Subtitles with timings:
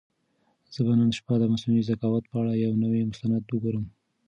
[0.73, 3.85] زه به نن شپه د مصنوعي ذکاوت په اړه یو نوی مستند وګورم.